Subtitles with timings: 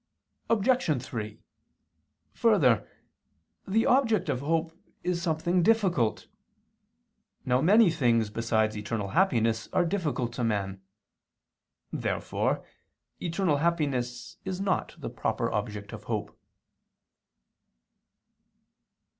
[0.49, 0.99] Obj.
[1.05, 1.39] 3:
[2.33, 2.89] Further,
[3.67, 6.25] the object of hope is something difficult.
[7.45, 10.81] Now many things besides eternal happiness are difficult to man.
[11.93, 12.65] Therefore
[13.19, 16.35] eternal happiness is not the proper object of hope.